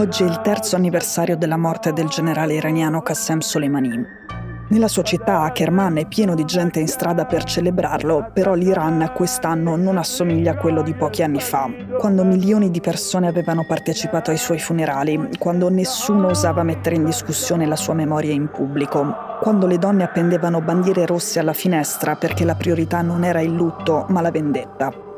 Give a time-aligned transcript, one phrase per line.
[0.00, 4.02] Oggi è il terzo anniversario della morte del generale iraniano Qassem Soleimani.
[4.70, 9.76] Nella sua città, Kerman, è pieno di gente in strada per celebrarlo, però l'Iran quest'anno
[9.76, 11.68] non assomiglia a quello di pochi anni fa,
[11.98, 17.66] quando milioni di persone avevano partecipato ai suoi funerali, quando nessuno osava mettere in discussione
[17.66, 22.54] la sua memoria in pubblico, quando le donne appendevano bandiere rosse alla finestra perché la
[22.54, 25.08] priorità non era il lutto, ma la vendetta.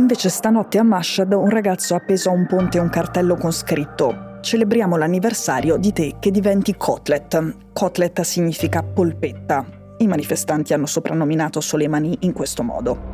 [0.00, 4.38] Invece stanotte a Mashhad un ragazzo ha appeso a un ponte un cartello con scritto
[4.40, 7.56] Celebriamo l'anniversario di te che diventi Kotlet.
[7.74, 9.62] Kotlet significa polpetta.
[9.98, 13.09] I manifestanti hanno soprannominato Soleimani in questo modo.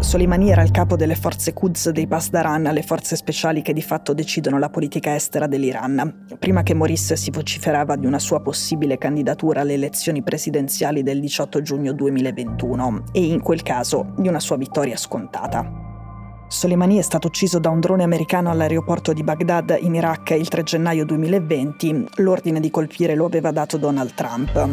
[0.00, 4.14] Soleimani era il capo delle forze Quds dei Pasdaran, le forze speciali che di fatto
[4.14, 6.26] decidono la politica estera dell'Iran.
[6.38, 11.62] Prima che morisse si vociferava di una sua possibile candidatura alle elezioni presidenziali del 18
[11.62, 15.68] giugno 2021 e in quel caso di una sua vittoria scontata.
[16.46, 20.62] Soleimani è stato ucciso da un drone americano all'aeroporto di Baghdad in Iraq il 3
[20.62, 22.06] gennaio 2020.
[22.16, 24.68] L'ordine di colpire lo aveva dato Donald Trump.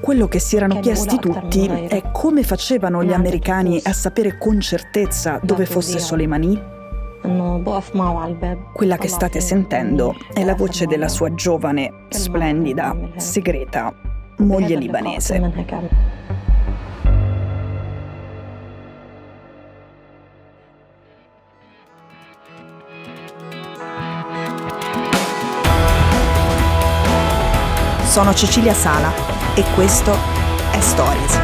[0.00, 5.40] Quello che si erano chiesti tutti è come facevano gli americani a sapere con certezza
[5.42, 6.74] dove fosse Soleimani?
[8.72, 13.92] Quella che state sentendo è la voce della sua giovane, splendida, segreta
[14.38, 15.40] moglie libanese.
[28.16, 29.12] Sono Cecilia Sala
[29.54, 30.10] e questo
[30.72, 31.38] è Stories.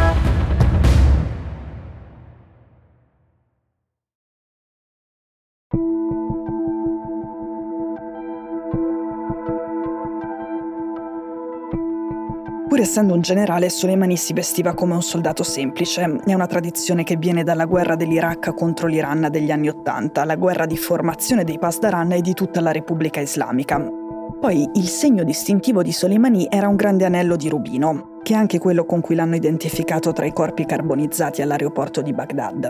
[12.66, 16.20] Pur essendo un generale, Soleimani si vestiva come un soldato semplice.
[16.24, 20.64] È una tradizione che viene dalla guerra dell'Iraq contro l'Iran degli anni Ottanta, la guerra
[20.64, 24.00] di formazione dei Pasdaran e di tutta la Repubblica Islamica.
[24.42, 28.58] Poi il segno distintivo di Soleimani era un grande anello di rubino, che è anche
[28.58, 32.68] quello con cui l'hanno identificato tra i corpi carbonizzati all'aeroporto di Baghdad.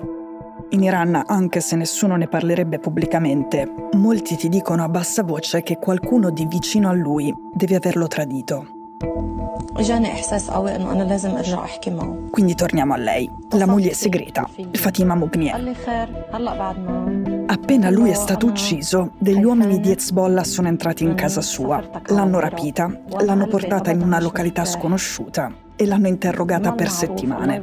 [0.68, 5.78] In Iran, anche se nessuno ne parlerebbe pubblicamente, molti ti dicono a bassa voce che
[5.78, 8.66] qualcuno di vicino a lui deve averlo tradito.
[12.30, 15.56] Quindi torniamo a lei, la moglie segreta, Fatima Mugnier.
[17.52, 22.40] Appena lui è stato ucciso, degli uomini di Hezbollah sono entrati in casa sua, l'hanno
[22.40, 22.90] rapita,
[23.20, 27.62] l'hanno portata in una località sconosciuta e l'hanno interrogata per settimane.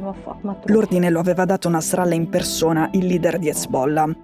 [0.66, 4.14] L'ordine lo aveva dato Nasrallah in persona, il leader di Hezbollah,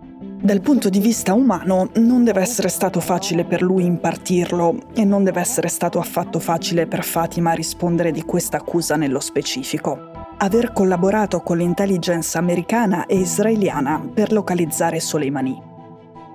[0.41, 5.25] dal punto di vista umano non deve essere stato facile per lui impartirlo e non
[5.25, 10.16] deve essere stato affatto facile per Fatima rispondere di questa accusa nello specifico.
[10.39, 15.59] Aver collaborato con l'intelligence americana e israeliana per localizzare Soleimani.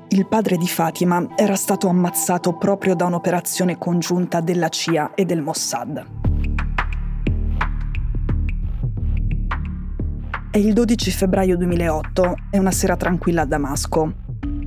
[0.08, 5.44] Il padre di Fatima era stato ammazzato proprio da un'operazione congiunta della CIA e del
[5.44, 6.04] Mossad.
[10.50, 14.21] È il 12 febbraio 2008, è una sera tranquilla a Damasco.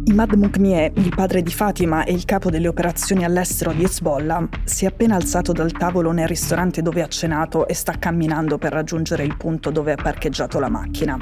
[0.06, 4.84] Imad Muknieh, il padre di Fatima e il capo delle operazioni all'estero di Hezbollah, si
[4.84, 9.24] è appena alzato dal tavolo nel ristorante dove ha cenato e sta camminando per raggiungere
[9.24, 11.16] il punto dove ha parcheggiato la macchina.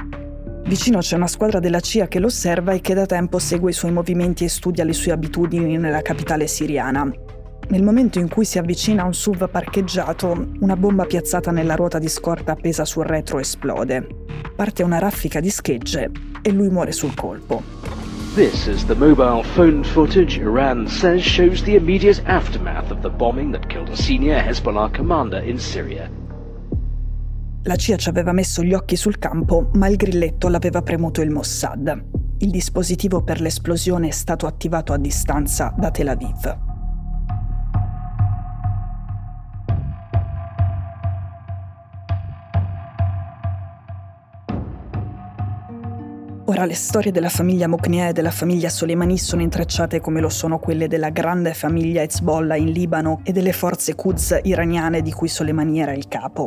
[0.64, 3.74] Vicino c'è una squadra della CIA che lo osserva e che da tempo segue i
[3.74, 7.08] suoi movimenti e studia le sue abitudini nella capitale siriana.
[7.68, 12.00] Nel momento in cui si avvicina a un SUV parcheggiato, una bomba piazzata nella ruota
[12.00, 14.08] di scorta appesa sul retro esplode.
[14.56, 16.10] Parte una raffica di schegge
[16.42, 18.01] e lui muore sul colpo.
[18.34, 23.52] This is the mobile phone footage Iran says shows the immediate aftermath of the bombing
[23.52, 26.10] that killed a senior Hezbollah commander in Syria.
[27.64, 31.28] La CIA ci aveva messo gli occhi sul campo, ma il grilletto l'aveva premuto il
[31.28, 32.04] Mossad.
[32.38, 36.71] Il dispositivo per l'esplosione è stato attivato a distanza da Tel Aviv.
[46.52, 50.58] Ora le storie della famiglia Moknea e della famiglia Soleimani sono intrecciate come lo sono
[50.58, 55.80] quelle della grande famiglia Hezbollah in Libano e delle forze Quds iraniane di cui Soleimani
[55.80, 56.46] era il capo.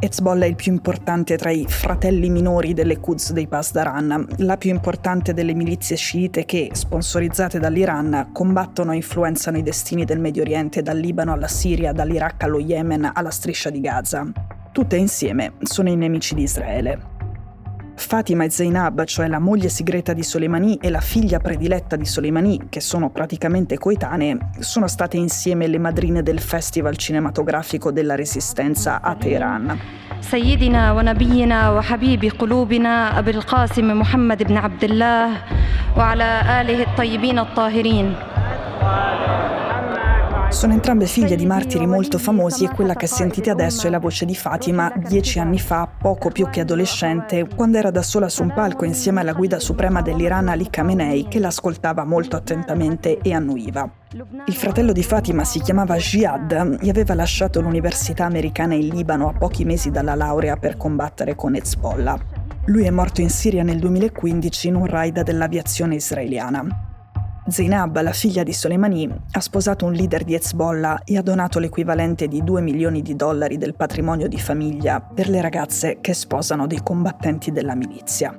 [0.00, 4.70] Hezbollah è il più importante tra i fratelli minori delle Quds dei Pasdaran, la più
[4.70, 10.82] importante delle milizie sciite che, sponsorizzate dall'Iran, combattono e influenzano i destini del Medio Oriente
[10.82, 14.26] dal Libano alla Siria, dall'Iraq allo Yemen alla striscia di Gaza.
[14.72, 17.13] Tutte insieme sono i nemici di Israele.
[17.95, 22.67] Fatima e Zainab, cioè la moglie segreta di Soleimani e la figlia prediletta di Soleimani,
[22.69, 29.15] che sono praticamente coetanee, sono state insieme le madrine del Festival cinematografico della Resistenza a
[29.15, 29.77] Teheran.
[30.19, 35.27] سيدنا ونبينا وحبيب قلوبنا أبي القاسم محمد بن عبد الله
[35.97, 38.15] وعلى آله الطيبين الطاهرين
[40.54, 44.24] Sono entrambe figlie di martiri molto famosi e quella che sentite adesso è la voce
[44.24, 48.52] di Fatima dieci anni fa, poco più che adolescente, quando era da sola su un
[48.54, 53.90] palco insieme alla guida suprema dell'Iran Ali Khamenei che l'ascoltava molto attentamente e annuiva.
[54.46, 59.32] Il fratello di Fatima si chiamava Jihad e aveva lasciato l'università americana in Libano a
[59.32, 62.16] pochi mesi dalla laurea per combattere con Hezbollah.
[62.66, 66.93] Lui è morto in Siria nel 2015 in un raid dell'aviazione israeliana.
[67.46, 72.26] Zainab, la figlia di Soleimani, ha sposato un leader di Hezbollah e ha donato l'equivalente
[72.26, 76.80] di 2 milioni di dollari del patrimonio di famiglia per le ragazze che sposano dei
[76.82, 78.34] combattenti della milizia.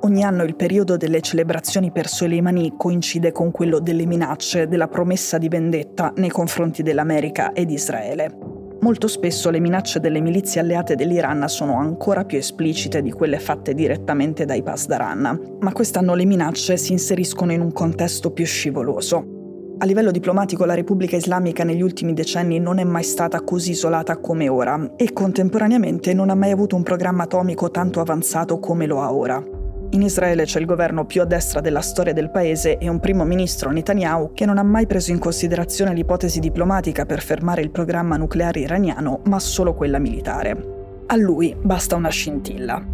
[0.00, 5.38] Ogni anno il periodo delle celebrazioni per Soleimani coincide con quello delle minacce, della promessa
[5.38, 8.45] di vendetta nei confronti dell'America e di Israele.
[8.86, 13.74] Molto spesso le minacce delle milizie alleate dell'Iran sono ancora più esplicite di quelle fatte
[13.74, 19.74] direttamente dai Pasdaran, ma quest'anno le minacce si inseriscono in un contesto più scivoloso.
[19.78, 24.18] A livello diplomatico la Repubblica Islamica negli ultimi decenni non è mai stata così isolata
[24.18, 29.00] come ora e contemporaneamente non ha mai avuto un programma atomico tanto avanzato come lo
[29.00, 29.55] ha ora.
[29.96, 33.24] In Israele c'è il governo più a destra della storia del paese e un primo
[33.24, 38.18] ministro Netanyahu che non ha mai preso in considerazione l'ipotesi diplomatica per fermare il programma
[38.18, 41.04] nucleare iraniano, ma solo quella militare.
[41.06, 42.84] A lui basta una scintilla.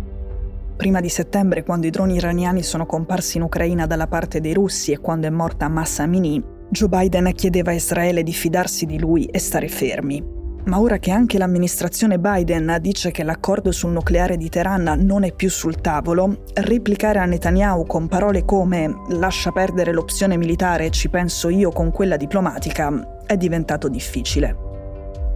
[0.77, 4.93] Prima di settembre, quando i droni iraniani sono comparsi in Ucraina dalla parte dei russi
[4.93, 9.25] e quando è morta Massa Amini, Joe Biden chiedeva a Israele di fidarsi di lui
[9.25, 10.42] e stare fermi.
[10.65, 15.33] Ma ora che anche l'amministrazione Biden dice che l'accordo sul nucleare di Teheran non è
[15.33, 21.49] più sul tavolo, replicare a Netanyahu con parole come lascia perdere l'opzione militare, ci penso
[21.49, 24.57] io con quella diplomatica, è diventato difficile.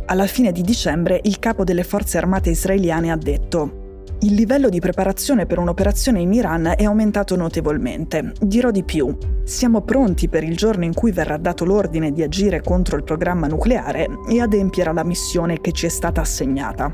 [0.06, 3.86] Alla fine di dicembre il capo delle forze armate israeliane ha detto
[4.21, 8.33] il livello di preparazione per un'operazione in Iran è aumentato notevolmente.
[8.41, 9.15] Dirò di più.
[9.45, 13.47] Siamo pronti per il giorno in cui verrà dato l'ordine di agire contro il programma
[13.47, 16.91] nucleare e adempiere alla missione che ci è stata assegnata.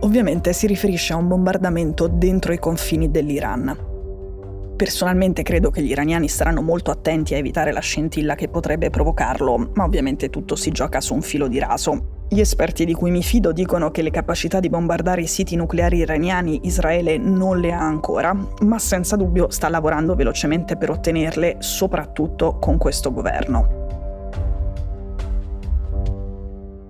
[0.00, 3.90] Ovviamente si riferisce a un bombardamento dentro i confini dell'Iran.
[4.74, 9.72] Personalmente credo che gli iraniani saranno molto attenti a evitare la scintilla che potrebbe provocarlo,
[9.74, 12.11] ma ovviamente tutto si gioca su un filo di raso.
[12.32, 15.98] Gli esperti di cui mi fido dicono che le capacità di bombardare i siti nucleari
[15.98, 22.56] iraniani Israele non le ha ancora, ma senza dubbio sta lavorando velocemente per ottenerle, soprattutto
[22.58, 23.80] con questo governo.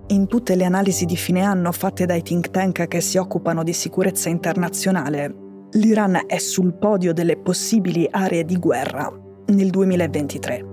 [0.07, 3.73] In tutte le analisi di fine anno fatte dai think tank che si occupano di
[3.73, 5.35] sicurezza internazionale,
[5.71, 9.11] l'Iran è sul podio delle possibili aree di guerra
[9.47, 10.72] nel 2023.